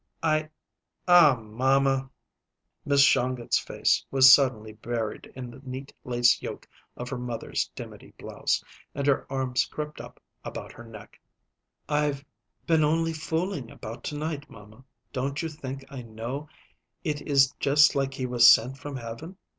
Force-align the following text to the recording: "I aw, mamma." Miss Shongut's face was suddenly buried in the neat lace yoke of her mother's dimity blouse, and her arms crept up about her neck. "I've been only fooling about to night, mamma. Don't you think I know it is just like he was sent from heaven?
"I 0.23 0.49
aw, 1.07 1.35
mamma." 1.35 2.09
Miss 2.85 3.03
Shongut's 3.03 3.59
face 3.59 4.03
was 4.09 4.33
suddenly 4.33 4.73
buried 4.73 5.31
in 5.35 5.51
the 5.51 5.61
neat 5.63 5.93
lace 6.03 6.41
yoke 6.41 6.67
of 6.97 7.07
her 7.09 7.19
mother's 7.19 7.69
dimity 7.75 8.11
blouse, 8.17 8.63
and 8.95 9.05
her 9.05 9.31
arms 9.31 9.65
crept 9.65 10.01
up 10.01 10.19
about 10.43 10.71
her 10.71 10.85
neck. 10.85 11.21
"I've 11.87 12.25
been 12.65 12.83
only 12.83 13.13
fooling 13.13 13.69
about 13.69 14.03
to 14.05 14.17
night, 14.17 14.49
mamma. 14.49 14.83
Don't 15.13 15.39
you 15.43 15.49
think 15.49 15.85
I 15.91 16.01
know 16.01 16.49
it 17.03 17.21
is 17.21 17.51
just 17.59 17.93
like 17.93 18.15
he 18.15 18.25
was 18.25 18.49
sent 18.49 18.79
from 18.79 18.95
heaven? 18.95 19.37